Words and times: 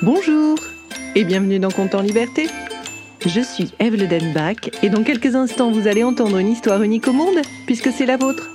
Bonjour 0.00 0.56
et 1.16 1.24
bienvenue 1.24 1.58
dans 1.58 1.72
Compte 1.72 1.96
en 1.96 2.02
Liberté. 2.02 2.46
Je 3.26 3.40
suis 3.40 3.72
Eve 3.80 3.96
Denbach 3.96 4.70
et 4.84 4.90
dans 4.90 5.02
quelques 5.02 5.34
instants 5.34 5.72
vous 5.72 5.88
allez 5.88 6.04
entendre 6.04 6.38
une 6.38 6.52
histoire 6.52 6.84
unique 6.84 7.08
au 7.08 7.12
monde 7.12 7.38
puisque 7.66 7.90
c'est 7.90 8.06
la 8.06 8.16
vôtre. 8.16 8.48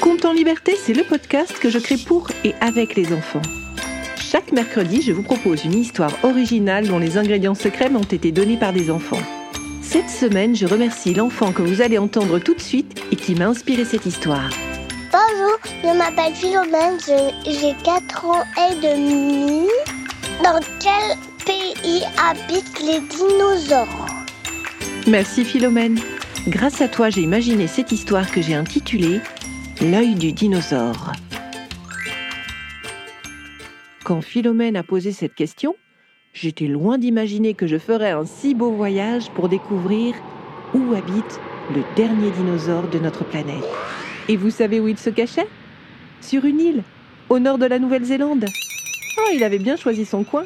Compte 0.00 0.24
en 0.24 0.32
Liberté, 0.32 0.76
c'est 0.80 0.92
le 0.92 1.02
podcast 1.02 1.58
que 1.58 1.68
je 1.68 1.80
crée 1.80 1.96
pour 1.96 2.28
et 2.44 2.54
avec 2.60 2.94
les 2.94 3.12
enfants. 3.12 3.42
Chaque 4.16 4.52
mercredi, 4.52 5.02
je 5.02 5.10
vous 5.10 5.24
propose 5.24 5.64
une 5.64 5.74
histoire 5.74 6.12
originale 6.22 6.86
dont 6.86 7.00
les 7.00 7.18
ingrédients 7.18 7.56
secrets 7.56 7.90
m'ont 7.90 8.02
été 8.02 8.30
donnés 8.30 8.56
par 8.56 8.72
des 8.72 8.88
enfants. 8.88 9.22
Cette 9.82 10.10
semaine, 10.10 10.54
je 10.54 10.66
remercie 10.66 11.12
l'enfant 11.12 11.50
que 11.50 11.62
vous 11.62 11.82
allez 11.82 11.98
entendre 11.98 12.38
tout 12.38 12.54
de 12.54 12.60
suite 12.60 13.02
et 13.10 13.16
qui 13.16 13.34
m'a 13.34 13.46
inspiré 13.46 13.84
cette 13.84 14.06
histoire. 14.06 14.48
Bonjour, 15.10 15.58
je 15.82 15.98
m'appelle 15.98 16.34
Philomène, 16.34 16.98
j'ai 17.44 17.74
4 17.82 18.24
ans 18.26 18.44
et 18.56 18.74
demi. 18.76 19.66
Dans 20.42 20.58
quel 20.80 21.16
pays 21.46 22.02
habitent 22.18 22.80
les 22.80 23.00
dinosaures 23.00 24.06
Merci 25.06 25.44
Philomène. 25.44 26.00
Grâce 26.48 26.80
à 26.80 26.88
toi, 26.88 27.10
j'ai 27.10 27.20
imaginé 27.20 27.68
cette 27.68 27.92
histoire 27.92 28.28
que 28.28 28.42
j'ai 28.42 28.54
intitulée 28.54 29.20
L'œil 29.80 30.16
du 30.16 30.32
dinosaure. 30.32 31.12
Quand 34.04 34.20
Philomène 34.20 34.74
a 34.74 34.82
posé 34.82 35.12
cette 35.12 35.34
question, 35.36 35.76
j'étais 36.32 36.66
loin 36.66 36.98
d'imaginer 36.98 37.54
que 37.54 37.68
je 37.68 37.78
ferais 37.78 38.10
un 38.10 38.24
si 38.26 38.56
beau 38.56 38.72
voyage 38.72 39.30
pour 39.30 39.48
découvrir 39.48 40.16
où 40.74 40.92
habite 40.94 41.40
le 41.72 41.84
dernier 41.94 42.32
dinosaure 42.32 42.88
de 42.88 42.98
notre 42.98 43.24
planète. 43.24 43.68
Et 44.28 44.36
vous 44.36 44.50
savez 44.50 44.80
où 44.80 44.88
il 44.88 44.98
se 44.98 45.10
cachait? 45.10 45.48
Sur 46.20 46.44
une 46.44 46.58
île, 46.58 46.82
au 47.28 47.38
nord 47.38 47.58
de 47.58 47.66
la 47.66 47.78
Nouvelle-Zélande. 47.78 48.46
Oh, 49.18 49.28
il 49.32 49.44
avait 49.44 49.58
bien 49.58 49.76
choisi 49.76 50.04
son 50.04 50.24
coin. 50.24 50.44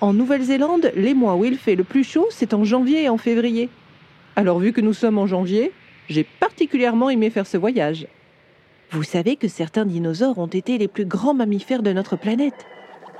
En 0.00 0.12
Nouvelle-Zélande, 0.12 0.92
les 0.96 1.14
mois 1.14 1.36
où 1.36 1.44
il 1.44 1.56
fait 1.56 1.76
le 1.76 1.84
plus 1.84 2.04
chaud, 2.04 2.26
c'est 2.30 2.54
en 2.54 2.64
janvier 2.64 3.04
et 3.04 3.08
en 3.08 3.18
février. 3.18 3.68
Alors 4.36 4.58
vu 4.58 4.72
que 4.72 4.80
nous 4.80 4.92
sommes 4.92 5.18
en 5.18 5.26
janvier, 5.26 5.72
j'ai 6.08 6.24
particulièrement 6.24 7.10
aimé 7.10 7.30
faire 7.30 7.46
ce 7.46 7.56
voyage. 7.56 8.06
Vous 8.90 9.02
savez 9.02 9.36
que 9.36 9.48
certains 9.48 9.86
dinosaures 9.86 10.38
ont 10.38 10.46
été 10.46 10.78
les 10.78 10.88
plus 10.88 11.06
grands 11.06 11.34
mammifères 11.34 11.82
de 11.82 11.92
notre 11.92 12.16
planète. 12.16 12.66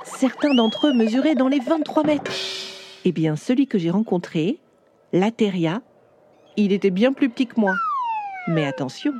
Certains 0.03 0.53
d'entre 0.53 0.87
eux 0.87 0.93
mesuraient 0.93 1.35
dans 1.35 1.47
les 1.47 1.59
23 1.59 2.03
mètres. 2.03 2.31
Eh 3.05 3.11
bien, 3.11 3.35
celui 3.35 3.67
que 3.67 3.77
j'ai 3.77 3.89
rencontré, 3.89 4.59
Lateria, 5.13 5.81
il 6.57 6.71
était 6.71 6.91
bien 6.91 7.13
plus 7.13 7.29
petit 7.29 7.47
que 7.47 7.59
moi. 7.59 7.75
Mais 8.47 8.65
attention, 8.65 9.13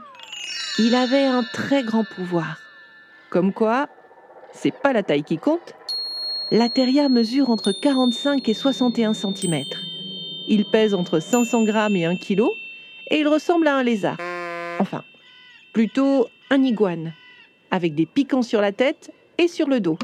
il 0.78 0.94
avait 0.94 1.26
un 1.26 1.44
très 1.54 1.84
grand 1.84 2.04
pouvoir. 2.16 2.60
Comme 3.30 3.52
quoi, 3.52 3.90
c'est 4.56 4.74
pas 4.74 4.94
la 4.94 5.04
taille 5.04 5.24
qui 5.24 5.38
compte. 5.38 5.76
La 6.52 6.70
mesure 7.10 7.50
entre 7.50 7.72
45 7.72 8.48
et 8.48 8.54
61 8.54 9.14
cm. 9.14 9.64
Il 10.48 10.66
pèse 10.66 10.94
entre 10.94 11.20
500 11.20 11.64
grammes 11.64 11.96
et 11.96 12.06
1 12.06 12.16
kg 12.16 12.44
et 13.10 13.20
il 13.20 13.28
ressemble 13.28 13.68
à 13.68 13.76
un 13.76 13.84
lézard. 13.84 14.18
Enfin, 14.80 15.04
plutôt 15.74 16.28
un 16.50 16.64
iguane, 16.64 17.14
avec 17.72 17.96
des 17.96 18.06
piquants 18.06 18.42
sur 18.42 18.62
la 18.62 18.72
tête 18.72 19.12
et 19.38 19.48
sur 19.48 19.68
le 19.68 19.80
dos. 19.80 19.98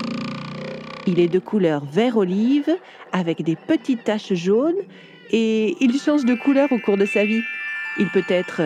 Il 1.08 1.20
est 1.20 1.28
de 1.28 1.40
couleur 1.40 1.86
vert-olive 1.86 2.76
avec 3.12 3.44
des 3.44 3.56
petites 3.56 4.04
taches 4.04 4.34
jaunes 4.34 4.82
et 5.32 5.76
il 5.80 6.00
change 6.00 6.26
de 6.26 6.36
couleur 6.36 6.72
au 6.72 6.80
cours 6.80 6.98
de 6.98 7.06
sa 7.06 7.26
vie. 7.26 7.42
Il 8.00 8.08
peut 8.10 8.26
être 8.28 8.62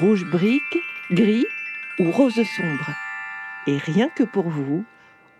rouge 0.00 0.24
brique, 0.24 0.62
gris 1.10 1.46
ou 1.98 2.10
rose 2.10 2.34
sombre. 2.34 2.90
Et 3.66 3.78
rien 3.78 4.08
que 4.08 4.22
pour 4.22 4.48
vous, 4.48 4.84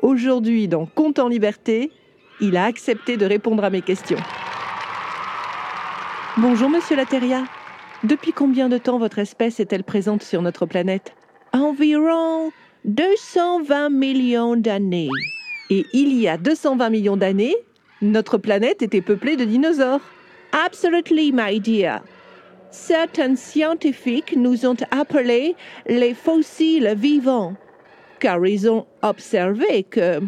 Aujourd'hui, 0.00 0.68
dans 0.68 0.84
Compte 0.86 1.18
en 1.18 1.28
liberté, 1.28 1.90
il 2.40 2.56
a 2.56 2.64
accepté 2.64 3.16
de 3.16 3.24
répondre 3.24 3.64
à 3.64 3.70
mes 3.70 3.80
questions. 3.80 4.18
Bonjour, 6.36 6.68
monsieur 6.68 6.96
Lateria. 6.96 7.44
Depuis 8.04 8.32
combien 8.32 8.68
de 8.68 8.76
temps 8.76 8.98
votre 8.98 9.18
espèce 9.18 9.58
est-elle 9.58 9.84
présente 9.84 10.22
sur 10.22 10.42
notre 10.42 10.66
planète? 10.66 11.14
Environ 11.54 12.52
220 12.84 13.88
millions 13.88 14.54
d'années. 14.54 15.08
Et 15.70 15.86
il 15.94 16.12
y 16.12 16.28
a 16.28 16.36
220 16.36 16.90
millions 16.90 17.16
d'années, 17.16 17.56
notre 18.02 18.36
planète 18.36 18.82
était 18.82 19.00
peuplée 19.00 19.36
de 19.36 19.44
dinosaures. 19.44 20.02
Absolutely, 20.52 21.32
my 21.32 21.58
dear. 21.58 22.02
Certains 22.70 23.36
scientifiques 23.36 24.36
nous 24.36 24.66
ont 24.66 24.76
appelés 24.90 25.56
les 25.86 26.12
fossiles 26.12 26.94
vivants 26.96 27.54
car 28.20 28.44
ils 28.46 28.68
ont 28.68 28.86
observé 29.02 29.84
que 29.84 30.20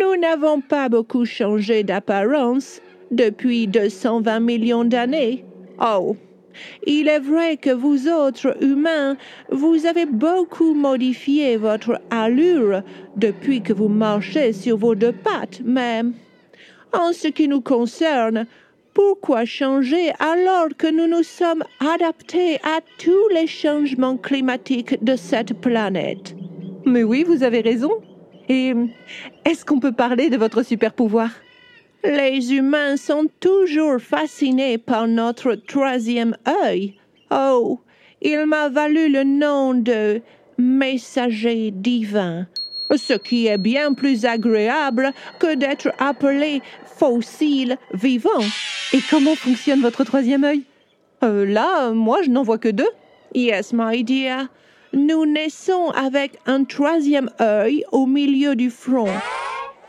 nous 0.00 0.16
n'avons 0.20 0.60
pas 0.60 0.88
beaucoup 0.88 1.24
changé 1.24 1.82
d'apparence 1.82 2.80
depuis 3.10 3.66
220 3.66 4.40
millions 4.40 4.84
d'années. 4.84 5.44
Oh, 5.80 6.16
il 6.86 7.08
est 7.08 7.18
vrai 7.18 7.56
que 7.56 7.70
vous 7.70 8.08
autres 8.08 8.56
humains, 8.62 9.16
vous 9.50 9.86
avez 9.86 10.06
beaucoup 10.06 10.74
modifié 10.74 11.56
votre 11.56 12.00
allure 12.10 12.82
depuis 13.16 13.60
que 13.60 13.72
vous 13.72 13.88
marchez 13.88 14.52
sur 14.52 14.76
vos 14.76 14.94
deux 14.94 15.12
pattes, 15.12 15.60
mais 15.64 16.02
en 16.92 17.12
ce 17.12 17.28
qui 17.28 17.48
nous 17.48 17.60
concerne, 17.60 18.46
pourquoi 18.92 19.44
changer 19.44 20.12
alors 20.20 20.68
que 20.78 20.86
nous 20.86 21.08
nous 21.08 21.24
sommes 21.24 21.64
adaptés 21.80 22.56
à 22.62 22.78
tous 22.98 23.28
les 23.32 23.48
changements 23.48 24.16
climatiques 24.16 25.02
de 25.02 25.16
cette 25.16 25.60
planète? 25.60 26.36
Mais 26.86 27.02
oui, 27.02 27.24
vous 27.24 27.42
avez 27.42 27.60
raison. 27.60 27.90
Et 28.48 28.74
est-ce 29.44 29.64
qu'on 29.64 29.80
peut 29.80 29.92
parler 29.92 30.30
de 30.30 30.36
votre 30.36 30.62
super 30.62 30.92
pouvoir 30.92 31.30
Les 32.04 32.54
humains 32.54 32.96
sont 32.96 33.26
toujours 33.40 34.00
fascinés 34.00 34.78
par 34.78 35.06
notre 35.06 35.54
troisième 35.54 36.36
œil. 36.64 36.94
Oh, 37.30 37.80
il 38.20 38.44
m'a 38.46 38.68
valu 38.68 39.10
le 39.10 39.24
nom 39.24 39.74
de 39.74 40.20
messager 40.58 41.70
divin, 41.70 42.46
ce 42.94 43.14
qui 43.14 43.46
est 43.46 43.58
bien 43.58 43.94
plus 43.94 44.24
agréable 44.24 45.10
que 45.40 45.54
d'être 45.54 45.90
appelé 45.98 46.60
fossile 46.84 47.76
vivant. 47.92 48.30
Et 48.92 49.00
comment 49.10 49.34
fonctionne 49.34 49.80
votre 49.80 50.04
troisième 50.04 50.44
œil? 50.44 50.62
Euh, 51.22 51.46
Là, 51.46 51.90
moi, 51.90 52.18
je 52.22 52.30
n'en 52.30 52.42
vois 52.42 52.58
que 52.58 52.68
deux. 52.68 52.88
Yes, 53.34 53.72
my 53.72 54.04
dear 54.04 54.48
nous 54.94 55.26
naissons 55.26 55.90
avec 55.90 56.38
un 56.46 56.64
troisième 56.64 57.30
œil 57.40 57.84
au 57.92 58.06
milieu 58.06 58.54
du 58.54 58.70
front. 58.70 59.10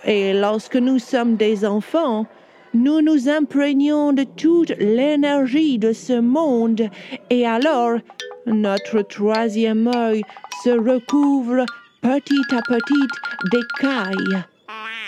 Et 0.03 0.33
lorsque 0.33 0.75
nous 0.75 0.99
sommes 0.99 1.35
des 1.35 1.66
enfants, 1.66 2.25
nous 2.73 3.01
nous 3.01 3.29
imprégnons 3.29 4.13
de 4.13 4.23
toute 4.23 4.73
l'énergie 4.79 5.77
de 5.77 5.93
ce 5.93 6.19
monde 6.19 6.89
et 7.29 7.45
alors 7.47 7.97
notre 8.45 9.01
troisième 9.01 9.89
œil 9.95 10.23
se 10.63 10.71
recouvre 10.71 11.66
petit 12.01 12.55
à 12.55 12.61
petit 12.61 13.07
d'écailles. 13.51 14.43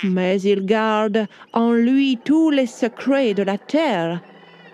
Mais 0.04 0.42
il 0.42 0.66
garde 0.66 1.28
en 1.54 1.72
lui 1.72 2.18
tous 2.24 2.50
les 2.50 2.68
secrets 2.68 3.34
de 3.34 3.44
la 3.44 3.58
terre. 3.58 4.22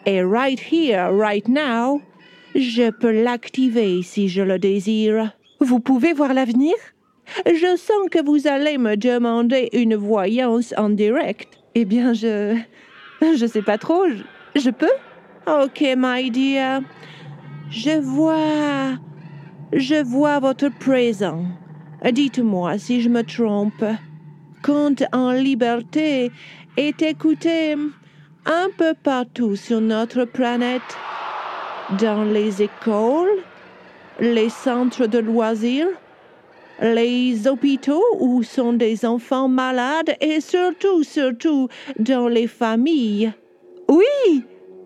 Et 0.05 0.21
right 0.21 0.59
here, 0.59 1.09
right 1.11 1.47
now, 1.47 2.01
je 2.55 2.91
peux 2.91 3.11
l'activer 3.11 4.01
si 4.03 4.29
je 4.29 4.41
le 4.41 4.59
désire. 4.59 5.31
Vous 5.59 5.79
pouvez 5.79 6.13
voir 6.13 6.33
l'avenir? 6.33 6.73
Je 7.45 7.77
sens 7.77 8.09
que 8.11 8.23
vous 8.23 8.47
allez 8.47 8.77
me 8.77 8.95
demander 8.95 9.69
une 9.73 9.95
voyance 9.95 10.73
en 10.77 10.89
direct. 10.89 11.57
Eh 11.75 11.85
bien, 11.85 12.13
je. 12.13 12.57
Je 13.21 13.45
sais 13.45 13.61
pas 13.61 13.77
trop. 13.77 14.03
Je, 14.55 14.69
peux? 14.69 14.91
Ok, 15.47 15.83
my 15.97 16.29
dear. 16.29 16.81
Je 17.69 17.99
vois. 17.99 18.99
Je 19.71 20.03
vois 20.03 20.39
votre 20.39 20.69
présent. 20.69 21.45
Dites-moi 22.11 22.77
si 22.77 23.01
je 23.01 23.09
me 23.09 23.23
trompe. 23.23 23.85
Compte 24.61 25.03
en 25.11 25.31
liberté 25.31 26.31
est 26.77 27.01
écouté 27.01 27.73
un 28.45 28.67
peu 28.77 28.93
partout 29.01 29.55
sur 29.55 29.81
notre 29.81 30.25
planète 30.25 30.81
dans 31.99 32.23
les 32.23 32.61
écoles, 32.61 33.43
les 34.19 34.49
centres 34.49 35.07
de 35.07 35.19
loisirs, 35.19 35.87
les 36.81 37.47
hôpitaux 37.47 38.03
où 38.19 38.43
sont 38.43 38.73
des 38.73 39.05
enfants 39.05 39.47
malades 39.47 40.15
et 40.21 40.41
surtout, 40.41 41.03
surtout 41.03 41.67
dans 41.99 42.27
les 42.27 42.47
familles. 42.47 43.31
Oui, 43.87 44.43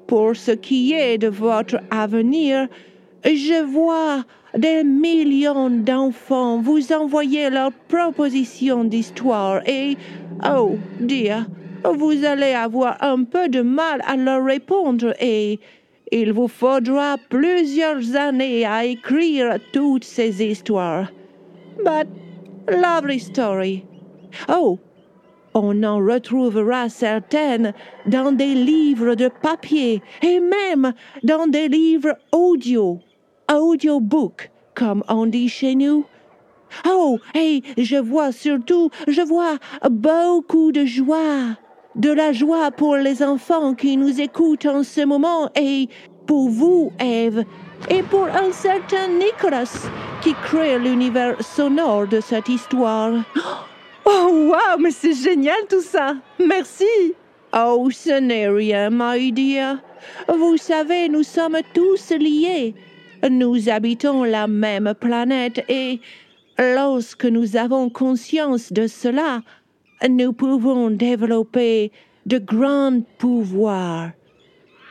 pour 0.07 0.35
ce 0.35 0.51
qui 0.51 0.93
est 0.93 1.17
de 1.17 1.27
votre 1.27 1.79
avenir, 1.91 2.67
je 3.23 3.63
vois 3.63 4.23
des 4.57 4.83
millions 4.83 5.69
d'enfants 5.69 6.59
vous 6.59 6.91
envoyer 6.91 7.49
leurs 7.49 7.71
propositions 7.87 8.83
d'histoire 8.83 9.61
et, 9.67 9.97
oh, 10.45 10.77
dear, 10.99 11.45
vous 11.83 12.25
allez 12.25 12.53
avoir 12.53 13.01
un 13.01 13.23
peu 13.23 13.49
de 13.49 13.61
mal 13.61 14.01
à 14.05 14.15
leur 14.15 14.43
répondre 14.43 15.13
et 15.21 15.59
il 16.11 16.33
vous 16.33 16.47
faudra 16.47 17.17
plusieurs 17.29 18.15
années 18.15 18.65
à 18.65 18.85
écrire 18.85 19.57
toutes 19.73 20.05
ces 20.05 20.43
histoires. 20.43 21.11
But 21.83 22.07
lovely 22.67 23.19
story. 23.19 23.85
Oh, 24.49 24.79
On 25.53 25.83
en 25.83 25.97
retrouvera 25.97 26.87
certaines 26.87 27.73
dans 28.05 28.31
des 28.31 28.53
livres 28.53 29.15
de 29.15 29.27
papier 29.41 30.03
et 30.21 30.39
même 30.39 30.93
dans 31.23 31.47
des 31.47 31.67
livres 31.67 32.15
audio, 32.31 32.99
audiobook, 33.51 34.51
comme 34.75 35.03
on 35.09 35.25
dit 35.25 35.49
chez 35.49 35.73
nous. 35.73 36.05
Oh, 36.85 37.17
et 37.33 37.63
je 37.77 37.95
vois 37.95 38.31
surtout, 38.31 38.91
je 39.07 39.21
vois 39.21 39.57
beaucoup 39.89 40.71
de 40.71 40.85
joie, 40.85 41.57
de 41.95 42.11
la 42.11 42.31
joie 42.31 42.71
pour 42.71 42.95
les 42.95 43.23
enfants 43.23 43.73
qui 43.73 43.97
nous 43.97 44.21
écoutent 44.21 44.65
en 44.65 44.83
ce 44.83 45.05
moment 45.05 45.49
et 45.55 45.89
pour 46.25 46.49
vous, 46.49 46.91
Eve, 46.99 47.43
et 47.89 48.03
pour 48.03 48.25
un 48.25 48.51
certain 48.51 49.07
Nicholas 49.07 49.87
qui 50.21 50.33
crée 50.33 50.77
l'univers 50.77 51.41
sonore 51.41 52.07
de 52.07 52.19
cette 52.19 52.49
histoire. 52.49 53.13
Oh, 54.09 54.47
waouh, 54.49 54.79
mais 54.79 54.91
c'est 54.91 55.11
génial 55.11 55.57
tout 55.69 55.81
ça. 55.81 56.13
Merci. 56.39 56.85
Oh, 57.53 57.89
ce 57.91 58.21
n'est 58.21 58.47
rien, 58.47 58.89
my 58.89 59.33
dear. 59.33 59.79
Vous 60.29 60.55
savez, 60.55 61.09
nous 61.09 61.23
sommes 61.23 61.57
tous 61.73 62.11
liés. 62.11 62.73
Nous 63.29 63.67
habitons 63.67 64.23
la 64.23 64.47
même 64.47 64.93
planète 64.97 65.61
et 65.67 65.99
lorsque 66.57 67.25
nous 67.25 67.57
avons 67.57 67.89
conscience 67.89 68.71
de 68.71 68.87
cela, 68.87 69.41
nous 70.07 70.33
pouvons 70.33 70.89
développer 70.89 71.91
de 72.25 72.37
grands 72.37 73.01
pouvoirs. 73.17 74.11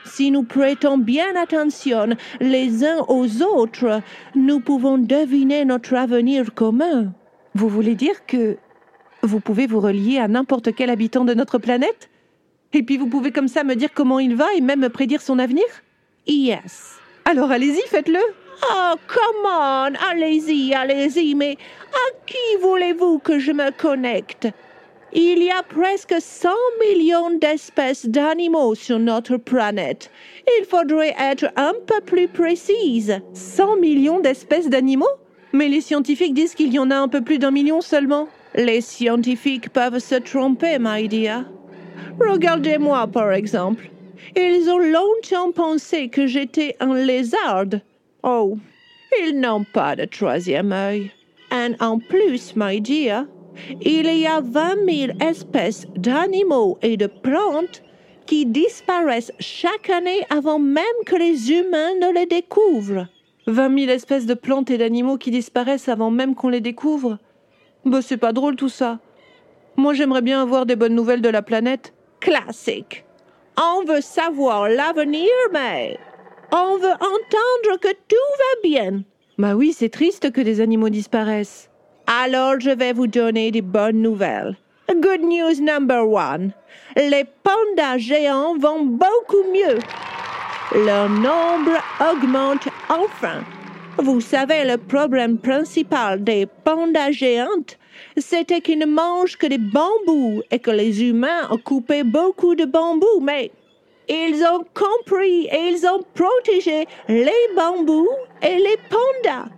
Si 0.05 0.31
nous 0.31 0.43
prêtons 0.43 0.97
bien 0.97 1.35
attention 1.35 2.15
les 2.39 2.83
uns 2.83 3.03
aux 3.07 3.41
autres, 3.43 4.01
nous 4.35 4.59
pouvons 4.59 4.97
deviner 4.97 5.65
notre 5.65 5.95
avenir 5.95 6.53
commun. 6.53 7.13
Vous 7.55 7.67
voulez 7.67 7.95
dire 7.95 8.25
que 8.25 8.57
vous 9.21 9.39
pouvez 9.39 9.67
vous 9.67 9.81
relier 9.81 10.17
à 10.17 10.27
n'importe 10.27 10.73
quel 10.75 10.89
habitant 10.89 11.25
de 11.25 11.33
notre 11.33 11.57
planète? 11.57 12.09
Et 12.73 12.83
puis 12.83 12.97
vous 12.97 13.07
pouvez 13.07 13.31
comme 13.31 13.47
ça 13.47 13.63
me 13.63 13.75
dire 13.75 13.89
comment 13.93 14.19
il 14.19 14.35
va 14.35 14.53
et 14.55 14.61
même 14.61 14.79
me 14.79 14.89
prédire 14.89 15.21
son 15.21 15.39
avenir? 15.39 15.65
Yes. 16.25 16.97
Alors 17.25 17.51
allez-y, 17.51 17.81
faites-le. 17.87 18.19
Oh, 18.63 18.93
come 19.07 19.45
on, 19.45 19.93
allez-y, 20.09 20.73
allez-y, 20.73 21.35
mais 21.35 21.57
à 21.91 22.25
qui 22.25 22.61
voulez-vous 22.61 23.19
que 23.19 23.39
je 23.39 23.51
me 23.51 23.71
connecte? 23.71 24.47
Il 25.19 25.41
y 25.41 25.49
a 25.49 25.63
presque 25.63 26.13
100 26.19 26.49
millions 26.79 27.31
d'espèces 27.39 28.05
d'animaux 28.05 28.75
sur 28.75 28.99
notre 28.99 29.37
planète. 29.37 30.11
Il 30.59 30.65
faudrait 30.65 31.15
être 31.19 31.47
un 31.55 31.73
peu 31.87 32.01
plus 32.05 32.27
précise. 32.27 33.19
100 33.33 33.77
millions 33.77 34.19
d'espèces 34.19 34.69
d'animaux? 34.69 35.07
Mais 35.53 35.69
les 35.69 35.81
scientifiques 35.81 36.35
disent 36.35 36.53
qu'il 36.53 36.71
y 36.71 36.77
en 36.77 36.91
a 36.91 36.95
un 36.95 37.07
peu 37.07 37.21
plus 37.21 37.39
d'un 37.39 37.49
million 37.49 37.81
seulement. 37.81 38.27
Les 38.53 38.79
scientifiques 38.79 39.69
peuvent 39.69 39.97
se 39.97 40.13
tromper, 40.13 40.77
my 40.79 41.07
dear. 41.07 41.45
Regardez-moi, 42.19 43.07
par 43.07 43.31
exemple. 43.33 43.89
Ils 44.35 44.69
ont 44.69 44.77
longtemps 44.77 45.51
pensé 45.51 46.09
que 46.09 46.27
j'étais 46.27 46.75
un 46.79 46.93
lézard. 46.93 47.79
Oh, 48.21 48.55
ils 49.23 49.39
n'ont 49.39 49.63
pas 49.63 49.95
de 49.95 50.05
troisième 50.05 50.71
œil. 50.71 51.11
Et 51.51 51.73
en 51.81 51.97
plus, 51.97 52.55
my 52.55 52.79
dear, 52.79 53.25
il 53.81 54.05
y 54.17 54.27
a 54.27 54.41
20 54.41 54.75
000 54.89 55.17
espèces 55.19 55.87
d'animaux 55.95 56.77
et 56.81 56.97
de 56.97 57.07
plantes 57.07 57.83
qui 58.25 58.45
disparaissent 58.45 59.31
chaque 59.39 59.89
année 59.89 60.25
avant 60.29 60.59
même 60.59 60.83
que 61.05 61.15
les 61.15 61.51
humains 61.51 61.95
ne 62.01 62.13
les 62.13 62.25
découvrent. 62.25 63.07
20 63.47 63.79
000 63.79 63.91
espèces 63.91 64.25
de 64.25 64.33
plantes 64.33 64.69
et 64.69 64.77
d'animaux 64.77 65.17
qui 65.17 65.31
disparaissent 65.31 65.87
avant 65.87 66.11
même 66.11 66.35
qu'on 66.35 66.49
les 66.49 66.61
découvre 66.61 67.17
bah, 67.87 68.01
c'est 68.01 68.17
pas 68.17 68.33
drôle 68.33 68.55
tout 68.55 68.69
ça. 68.69 68.99
Moi, 69.77 69.93
j'aimerais 69.93 70.21
bien 70.21 70.41
avoir 70.41 70.65
des 70.65 70.75
bonnes 70.75 70.95
nouvelles 70.95 71.21
de 71.21 71.29
la 71.29 71.41
planète. 71.41 71.93
Classique. 72.19 73.05
On 73.57 73.85
veut 73.85 74.01
savoir 74.01 74.67
l'avenir, 74.69 75.29
mais 75.53 75.97
on 76.51 76.77
veut 76.77 76.91
entendre 76.91 77.79
que 77.79 77.91
tout 77.91 78.15
va 78.37 78.61
bien. 78.63 79.03
Bah 79.37 79.55
oui, 79.55 79.73
c'est 79.73 79.89
triste 79.89 80.31
que 80.31 80.41
des 80.41 80.61
animaux 80.61 80.89
disparaissent. 80.89 81.69
Alors, 82.07 82.57
je 82.59 82.69
vais 82.69 82.93
vous 82.93 83.07
donner 83.07 83.51
des 83.51 83.61
bonnes 83.61 84.01
nouvelles. 84.01 84.55
Good 84.89 85.23
news 85.23 85.61
number 85.61 86.07
one. 86.07 86.53
Les 86.95 87.25
pandas 87.43 87.97
géants 87.97 88.57
vont 88.57 88.85
beaucoup 88.85 89.43
mieux. 89.53 89.77
Leur 90.73 91.09
nombre 91.09 91.81
augmente 91.99 92.69
enfin. 92.87 93.43
Vous 93.97 94.21
savez, 94.21 94.63
le 94.63 94.77
problème 94.77 95.37
principal 95.37 96.23
des 96.23 96.45
pandas 96.45 97.11
géantes, 97.11 97.77
c'était 98.15 98.61
qu'ils 98.61 98.79
ne 98.79 98.85
mangent 98.85 99.37
que 99.37 99.47
des 99.47 99.57
bambous 99.57 100.41
et 100.49 100.59
que 100.59 100.71
les 100.71 101.03
humains 101.03 101.49
ont 101.51 101.57
coupé 101.57 102.03
beaucoup 102.03 102.55
de 102.55 102.63
bambous, 102.63 103.19
mais 103.21 103.51
ils 104.07 104.45
ont 104.45 104.63
compris 104.73 105.47
et 105.47 105.71
ils 105.71 105.85
ont 105.85 106.03
protégé 106.13 106.87
les 107.09 107.49
bambous 107.53 108.07
et 108.41 108.57
les 108.57 108.77
pandas. 108.89 109.49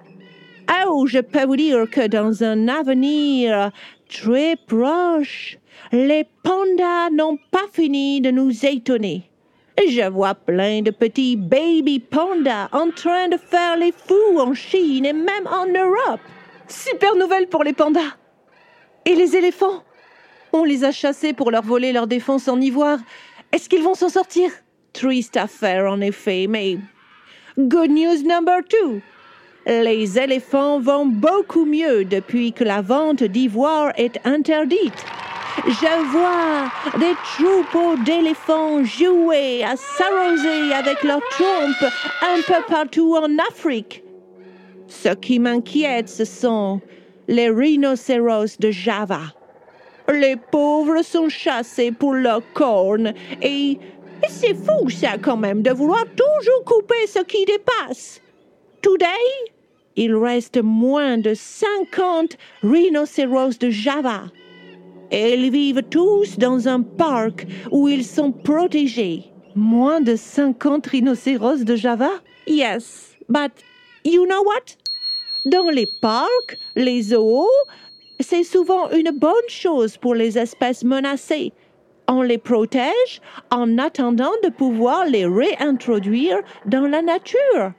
Oh, 0.88 1.07
je 1.07 1.19
peux 1.19 1.45
vous 1.45 1.56
dire 1.56 1.89
que 1.89 2.07
dans 2.07 2.44
un 2.44 2.68
avenir 2.68 3.71
très 4.07 4.56
proche, 4.68 5.57
les 5.92 6.25
pandas 6.44 7.10
n'ont 7.12 7.38
pas 7.51 7.66
fini 7.71 8.21
de 8.21 8.30
nous 8.30 8.66
étonner. 8.66 9.24
Je 9.77 10.07
vois 10.10 10.36
plein 10.36 10.81
de 10.81 10.92
petits 10.92 11.38
baby 11.38 12.00
pandas 12.00 12.69
en 12.71 12.92
train 12.92 13.30
de 13.30 13.38
faire 13.38 13.77
les 13.77 13.92
fous 13.94 14.39
en 14.39 14.54
Chine 14.54 15.06
et 15.06 15.13
même 15.13 15.48
en 15.48 15.66
Europe. 15.66 16.19
Super 16.68 17.16
nouvelle 17.16 17.48
pour 17.48 17.63
les 17.63 17.74
pandas. 17.74 18.18
Et 19.06 19.16
les 19.16 19.36
éléphants? 19.36 19.83
On 20.54 20.63
les 20.63 20.83
a 20.83 20.92
chassés 20.92 21.33
pour 21.33 21.50
leur 21.50 21.63
voler 21.63 21.94
leur 21.94 22.07
défense 22.07 22.48
en 22.48 22.60
ivoire. 22.60 23.00
Est-ce 23.51 23.69
qu'ils 23.69 23.83
vont 23.83 23.95
s'en 23.95 24.10
sortir? 24.10 24.51
Triste 24.94 25.38
affaire 25.38 25.92
en 25.92 26.01
effet, 26.01 26.45
mais 26.48 26.77
good 27.57 27.89
news 27.89 28.21
number 28.24 28.60
two. 28.68 29.01
Les 29.65 30.17
éléphants 30.17 30.79
vont 30.79 31.06
beaucoup 31.06 31.65
mieux 31.65 32.06
depuis 32.06 32.53
que 32.53 32.63
la 32.63 32.81
vente 32.81 33.23
d'ivoire 33.23 33.91
est 33.97 34.19
interdite. 34.25 35.06
Je 35.67 36.03
vois 36.11 36.71
des 36.97 37.13
troupeaux 37.35 37.95
d'éléphants 38.03 38.83
jouer 38.83 39.63
à 39.63 39.75
s'arroser 39.75 40.73
avec 40.73 41.03
leurs 41.03 41.21
trompes 41.31 41.91
un 42.21 42.41
peu 42.47 42.63
partout 42.69 43.15
en 43.15 43.38
Afrique. 43.50 44.03
Ce 44.88 45.09
qui 45.09 45.39
m'inquiète, 45.39 46.09
ce 46.09 46.25
sont 46.25 46.79
les 47.27 47.50
rhinocéros 47.50 48.57
de 48.59 48.71
Java. 48.71 49.21
Les 50.11 50.38
pauvres 50.38 51.03
sont 51.03 51.29
chassés 51.29 51.91
pour 51.91 52.13
leurs 52.13 52.41
cornes 52.53 53.13
et 53.41 53.78
c'est 54.28 54.56
fou 54.56 54.89
ça 54.89 55.18
quand 55.21 55.37
même 55.37 55.61
de 55.61 55.71
vouloir 55.71 56.06
toujours 56.16 56.63
couper 56.66 57.06
ce 57.07 57.19
qui 57.19 57.45
dépasse. 57.45 58.21
Today, 58.81 59.52
il 59.98 60.16
reste 60.16 60.62
moins 60.64 61.18
de 61.18 61.33
50 61.33 62.38
rhinocéros 62.64 63.59
de 63.59 63.69
Java. 63.69 64.24
Ils 65.12 65.52
vivent 65.52 65.83
tous 65.90 66.38
dans 66.38 66.68
un 66.69 66.81
parc 66.81 67.45
où 67.71 67.90
ils 67.90 68.06
sont 68.06 68.31
protégés. 68.31 69.26
Moins 69.54 70.00
de 70.00 70.16
50 70.16 70.88
rhinocéros 70.88 71.66
de 71.66 71.76
Java? 71.76 72.09
Yes, 72.48 73.18
but 73.28 73.52
you 74.06 74.26
know 74.26 74.42
what? 74.44 74.78
Dans 75.45 75.69
les 75.69 75.88
parcs, 76.02 76.57
les 76.78 77.02
zoos, 77.02 77.50
c'est 78.21 78.44
souvent 78.44 78.90
une 78.92 79.12
bonne 79.12 79.50
chose 79.50 79.98
pour 79.98 80.16
les 80.16 80.38
espèces 80.38 80.86
menacées. 80.86 81.52
On 82.07 82.21
les 82.21 82.38
protège 82.38 83.21
en 83.52 83.78
attendant 83.78 84.31
de 84.44 84.50
pouvoir 84.50 85.06
les 85.06 85.26
réintroduire 85.26 86.40
dans 86.66 86.88
la 86.88 87.02
nature. 87.02 87.74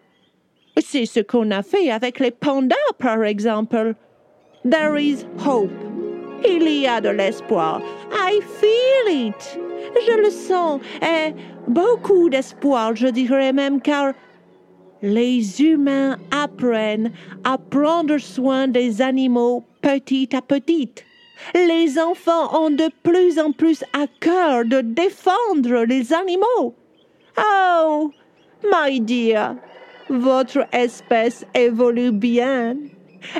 C'est 0.80 1.06
ce 1.06 1.20
qu'on 1.20 1.50
a 1.50 1.62
fait 1.62 1.90
avec 1.90 2.18
les 2.20 2.30
pandas, 2.30 2.74
par 2.98 3.22
exemple. 3.24 3.94
There 4.68 4.98
is 4.98 5.24
hope. 5.38 5.70
Il 6.44 6.68
y 6.68 6.86
a 6.86 7.00
de 7.00 7.10
l'espoir. 7.10 7.82
I 8.12 8.40
feel 8.60 9.28
it. 9.28 9.58
Je 10.06 10.16
le 10.22 10.30
sens. 10.30 10.80
Et 11.02 11.34
beaucoup 11.68 12.28
d'espoir, 12.30 12.96
je 12.96 13.08
dirais 13.08 13.52
même, 13.52 13.80
car 13.80 14.12
les 15.02 15.62
humains 15.62 16.18
apprennent 16.30 17.12
à 17.44 17.58
prendre 17.58 18.18
soin 18.18 18.68
des 18.68 19.02
animaux 19.02 19.64
petit 19.82 20.28
à 20.34 20.42
petit. 20.42 20.90
Les 21.54 21.98
enfants 21.98 22.64
ont 22.64 22.70
de 22.70 22.90
plus 23.02 23.38
en 23.38 23.52
plus 23.52 23.82
à 23.92 24.06
cœur 24.20 24.64
de 24.64 24.80
défendre 24.82 25.84
les 25.84 26.12
animaux. 26.12 26.74
Oh, 27.38 28.10
my 28.64 29.00
dear, 29.00 29.56
votre 30.10 30.66
espèce 30.72 31.46
évolue 31.54 32.12
bien 32.12 32.76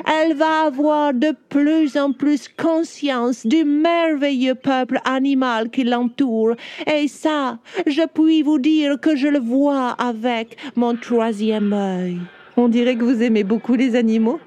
elle 0.05 0.35
va 0.35 0.65
avoir 0.65 1.11
de 1.11 1.33
plus 1.49 1.97
en 1.97 2.11
plus 2.13 2.47
conscience 2.47 3.47
du 3.47 3.63
merveilleux 3.63 4.53
peuple 4.53 4.99
animal 5.05 5.71
qui 5.71 5.83
l'entoure. 5.83 6.53
Et 6.85 7.07
ça, 7.07 7.57
je 7.87 8.05
puis 8.13 8.43
vous 8.43 8.59
dire 8.59 8.99
que 9.01 9.15
je 9.15 9.27
le 9.27 9.39
vois 9.39 9.93
avec 9.93 10.55
mon 10.75 10.95
troisième 10.95 11.73
œil. 11.73 12.19
On 12.57 12.67
dirait 12.67 12.95
que 12.95 13.03
vous 13.03 13.23
aimez 13.23 13.43
beaucoup 13.43 13.73
les 13.73 13.95
animaux. 13.95 14.39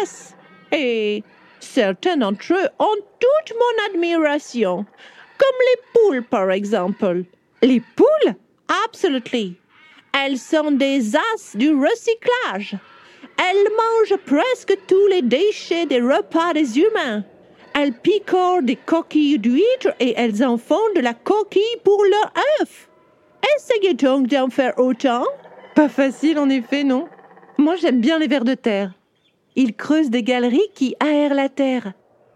Yes. 0.00 0.34
Et 0.72 1.22
Certains 1.62 2.16
d'entre 2.16 2.52
eux 2.52 2.68
ont 2.80 2.96
toute 3.20 3.56
mon 3.56 3.94
admiration, 3.94 4.84
comme 5.38 5.58
les 5.60 5.82
poules 5.94 6.24
par 6.24 6.50
exemple. 6.50 7.22
Les 7.62 7.80
poules? 7.80 8.34
Absolutely. 8.84 9.56
Elles 10.14 10.38
sont 10.38 10.70
des 10.72 11.16
as 11.16 11.56
du 11.56 11.70
recyclage. 11.70 12.76
Elles 13.38 13.68
mangent 13.70 14.20
presque 14.26 14.76
tous 14.86 15.06
les 15.08 15.22
déchets 15.22 15.86
des 15.86 16.00
repas 16.00 16.52
des 16.52 16.78
humains. 16.78 17.24
Elles 17.74 17.94
picorent 17.94 18.62
des 18.62 18.76
coquilles 18.76 19.38
d'huîtres 19.38 19.94
et 19.98 20.14
elles 20.16 20.44
en 20.44 20.58
font 20.58 20.92
de 20.94 21.00
la 21.00 21.14
coquille 21.14 21.62
pour 21.82 22.04
leur 22.04 22.32
œuf. 22.60 22.88
Essayez 23.56 23.94
donc 23.94 24.26
d'en 24.28 24.50
faire 24.50 24.78
autant. 24.78 25.24
Pas 25.74 25.88
facile 25.88 26.38
en 26.38 26.50
effet, 26.50 26.84
non 26.84 27.08
Moi 27.56 27.76
j'aime 27.76 28.00
bien 28.00 28.18
les 28.18 28.28
vers 28.28 28.44
de 28.44 28.54
terre. 28.54 28.92
Ils 29.56 29.74
creusent 29.74 30.10
des 30.10 30.22
galeries 30.22 30.70
qui 30.74 30.94
aèrent 31.02 31.34
la 31.34 31.48
terre. 31.48 31.92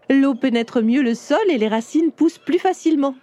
L'eau 0.08 0.34
pénètre 0.34 0.82
mieux 0.82 1.02
le 1.02 1.14
sol 1.14 1.38
et 1.50 1.58
les 1.58 1.68
racines 1.68 2.12
poussent 2.12 2.38
plus 2.38 2.58
facilement. 2.58 3.14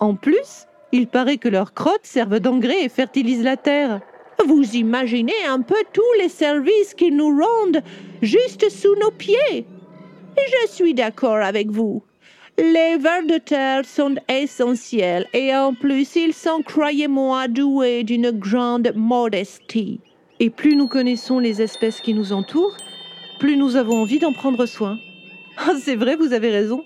En 0.00 0.14
plus, 0.14 0.66
il 0.92 1.06
paraît 1.06 1.38
que 1.38 1.48
leurs 1.48 1.74
crottes 1.74 2.04
servent 2.04 2.40
d'engrais 2.40 2.84
et 2.84 2.88
fertilisent 2.88 3.44
la 3.44 3.56
terre. 3.56 4.00
Vous 4.46 4.76
imaginez 4.76 5.44
un 5.48 5.60
peu 5.60 5.82
tous 5.92 6.12
les 6.20 6.28
services 6.28 6.94
qu'ils 6.94 7.16
nous 7.16 7.40
rendent 7.40 7.82
juste 8.22 8.68
sous 8.70 8.94
nos 8.96 9.10
pieds. 9.10 9.66
Je 10.36 10.70
suis 10.70 10.94
d'accord 10.94 11.36
avec 11.36 11.70
vous. 11.70 12.02
Les 12.56 12.96
vers 12.96 13.24
de 13.24 13.38
terre 13.38 13.84
sont 13.84 14.16
essentiels 14.28 15.26
et 15.32 15.54
en 15.54 15.74
plus 15.74 16.16
ils 16.16 16.34
sont, 16.34 16.62
croyez-moi, 16.62 17.48
doués 17.48 18.02
d'une 18.02 18.30
grande 18.30 18.92
modestie. 18.96 20.00
Et 20.40 20.50
plus 20.50 20.76
nous 20.76 20.88
connaissons 20.88 21.38
les 21.38 21.62
espèces 21.62 22.00
qui 22.00 22.14
nous 22.14 22.32
entourent, 22.32 22.76
plus 23.38 23.56
nous 23.56 23.76
avons 23.76 24.02
envie 24.02 24.18
d'en 24.18 24.32
prendre 24.32 24.66
soin. 24.66 24.98
C'est 25.80 25.96
vrai, 25.96 26.16
vous 26.16 26.32
avez 26.32 26.50
raison. 26.50 26.84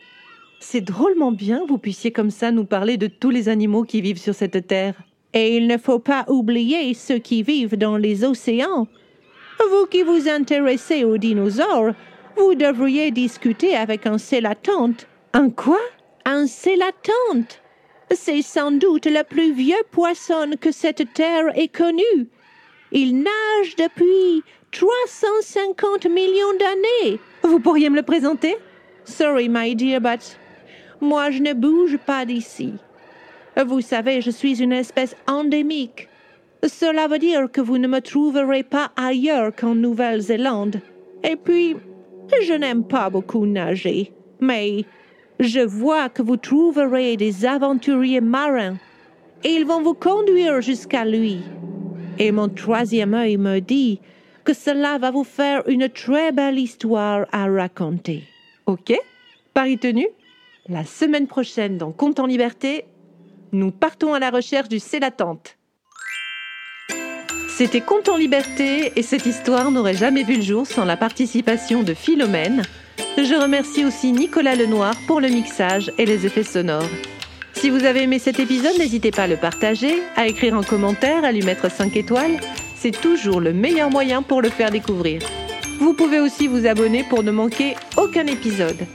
C'est 0.64 0.80
drôlement 0.80 1.32
bien 1.32 1.64
que 1.64 1.68
vous 1.68 1.76
puissiez 1.76 2.12
comme 2.12 2.30
ça 2.30 2.52
nous 2.52 2.64
parler 2.64 2.96
de 2.96 3.08
tous 3.08 3.30
les 3.30 3.48
animaux 3.48 3.82
qui 3.82 4.00
vivent 4.00 4.20
sur 4.20 4.32
cette 4.32 4.68
terre. 4.68 4.94
Et 5.34 5.56
il 5.56 5.66
ne 5.66 5.76
faut 5.76 5.98
pas 5.98 6.24
oublier 6.28 6.94
ceux 6.94 7.18
qui 7.18 7.42
vivent 7.42 7.76
dans 7.76 7.96
les 7.96 8.22
océans. 8.22 8.86
Vous 9.58 9.86
qui 9.86 10.04
vous 10.04 10.28
intéressez 10.28 11.02
aux 11.02 11.18
dinosaures, 11.18 11.94
vous 12.36 12.54
devriez 12.54 13.10
discuter 13.10 13.74
avec 13.74 14.06
un 14.06 14.18
célatante. 14.18 15.08
Un 15.32 15.50
quoi? 15.50 15.80
Un 16.24 16.46
célatante. 16.46 17.60
C'est 18.12 18.42
sans 18.42 18.70
doute 18.70 19.06
le 19.06 19.24
plus 19.24 19.52
vieux 19.52 19.82
poisson 19.90 20.52
que 20.60 20.70
cette 20.70 21.12
terre 21.12 21.58
ait 21.58 21.68
connu. 21.68 22.28
Il 22.92 23.16
nage 23.16 23.74
depuis 23.76 24.44
350 24.70 26.06
millions 26.06 26.56
d'années. 26.60 27.18
Vous 27.42 27.58
pourriez 27.58 27.90
me 27.90 27.96
le 27.96 28.02
présenter? 28.02 28.56
Sorry, 29.04 29.48
my 29.48 29.74
dear, 29.74 30.00
but 30.00 30.38
moi 31.02 31.30
je 31.30 31.42
ne 31.42 31.52
bouge 31.52 31.98
pas 31.98 32.24
d'ici. 32.24 32.74
Vous 33.66 33.82
savez, 33.82 34.22
je 34.22 34.30
suis 34.30 34.62
une 34.62 34.72
espèce 34.72 35.14
endémique. 35.26 36.08
Cela 36.64 37.08
veut 37.08 37.18
dire 37.18 37.50
que 37.50 37.60
vous 37.60 37.76
ne 37.76 37.88
me 37.88 38.00
trouverez 38.00 38.62
pas 38.62 38.92
ailleurs 38.96 39.54
qu'en 39.54 39.74
Nouvelle-Zélande. 39.74 40.80
Et 41.22 41.36
puis, 41.36 41.76
je 42.42 42.54
n'aime 42.54 42.84
pas 42.84 43.10
beaucoup 43.10 43.44
nager, 43.44 44.12
mais 44.40 44.84
je 45.38 45.60
vois 45.60 46.08
que 46.08 46.22
vous 46.22 46.36
trouverez 46.36 47.16
des 47.16 47.44
aventuriers 47.44 48.20
marins. 48.20 48.78
Et 49.44 49.50
ils 49.50 49.66
vont 49.66 49.82
vous 49.82 49.94
conduire 49.94 50.62
jusqu'à 50.62 51.04
lui. 51.04 51.40
Et 52.18 52.30
mon 52.30 52.48
troisième 52.48 53.12
œil 53.14 53.36
me 53.36 53.58
dit 53.58 54.00
que 54.44 54.54
cela 54.54 54.98
va 54.98 55.10
vous 55.10 55.24
faire 55.24 55.62
une 55.68 55.88
très 55.88 56.30
belle 56.32 56.58
histoire 56.58 57.26
à 57.32 57.46
raconter. 57.46 58.22
Ok, 58.66 58.92
pari 59.52 59.78
tenu? 59.78 60.06
La 60.68 60.84
semaine 60.84 61.26
prochaine, 61.26 61.76
dans 61.76 61.90
Compte 61.90 62.20
en 62.20 62.26
liberté, 62.26 62.84
nous 63.50 63.72
partons 63.72 64.14
à 64.14 64.20
la 64.20 64.30
recherche 64.30 64.68
du 64.68 64.78
Célatante. 64.78 65.58
C'était 67.48 67.80
Compte 67.80 68.08
en 68.08 68.16
liberté 68.16 68.92
et 68.94 69.02
cette 69.02 69.26
histoire 69.26 69.72
n'aurait 69.72 69.96
jamais 69.96 70.22
vu 70.22 70.36
le 70.36 70.42
jour 70.42 70.64
sans 70.64 70.84
la 70.84 70.96
participation 70.96 71.82
de 71.82 71.94
Philomène. 71.94 72.62
Je 73.16 73.34
remercie 73.34 73.84
aussi 73.84 74.12
Nicolas 74.12 74.54
Lenoir 74.54 74.94
pour 75.08 75.20
le 75.20 75.30
mixage 75.30 75.92
et 75.98 76.06
les 76.06 76.26
effets 76.26 76.44
sonores. 76.44 76.88
Si 77.54 77.68
vous 77.68 77.84
avez 77.84 78.04
aimé 78.04 78.20
cet 78.20 78.38
épisode, 78.38 78.78
n'hésitez 78.78 79.10
pas 79.10 79.24
à 79.24 79.28
le 79.28 79.36
partager, 79.36 80.00
à 80.14 80.28
écrire 80.28 80.54
un 80.54 80.62
commentaire, 80.62 81.24
à 81.24 81.32
lui 81.32 81.42
mettre 81.42 81.72
5 81.72 81.96
étoiles. 81.96 82.38
C'est 82.76 83.00
toujours 83.00 83.40
le 83.40 83.52
meilleur 83.52 83.90
moyen 83.90 84.22
pour 84.22 84.40
le 84.40 84.48
faire 84.48 84.70
découvrir. 84.70 85.22
Vous 85.80 85.94
pouvez 85.94 86.20
aussi 86.20 86.46
vous 86.46 86.66
abonner 86.66 87.02
pour 87.02 87.24
ne 87.24 87.32
manquer 87.32 87.74
aucun 87.96 88.26
épisode. 88.26 88.86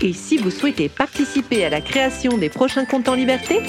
Et 0.00 0.12
si 0.12 0.36
vous 0.36 0.50
souhaitez 0.50 0.88
participer 0.88 1.64
à 1.64 1.70
la 1.70 1.80
création 1.80 2.38
des 2.38 2.48
prochains 2.48 2.84
comptes 2.84 3.08
en 3.08 3.14
liberté, 3.14 3.60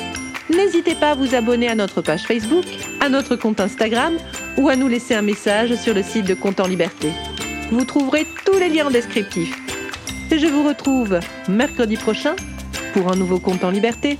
n'hésitez 0.50 0.93
pas 0.93 1.12
à 1.12 1.15
vous 1.15 1.33
abonner 1.33 1.67
à 1.67 1.75
notre 1.75 2.01
page 2.01 2.24
Facebook, 2.24 2.65
à 3.01 3.09
notre 3.09 3.36
compte 3.36 3.59
Instagram 3.59 4.15
ou 4.57 4.69
à 4.69 4.75
nous 4.75 4.88
laisser 4.88 5.15
un 5.15 5.24
message 5.24 5.75
sur 5.75 5.93
le 5.93 6.03
site 6.03 6.27
de 6.27 6.36
Compte 6.36 6.59
en 6.59 6.67
liberté. 6.67 7.12
Vous 7.71 7.83
trouverez 7.83 8.27
tous 8.45 8.59
les 8.59 8.69
liens 8.69 8.88
en 8.88 8.91
descriptif. 8.91 9.55
Je 10.31 10.45
vous 10.45 10.67
retrouve 10.67 11.19
mercredi 11.48 11.98
prochain 11.98 12.36
pour 12.93 13.12
un 13.12 13.15
nouveau 13.15 13.39
compte 13.39 13.63
en 13.63 13.71
liberté. 13.71 14.19